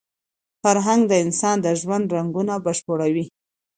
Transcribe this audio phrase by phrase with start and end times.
[0.61, 3.25] فرهنګ د انسان د ژوند رنګونه بشپړوي.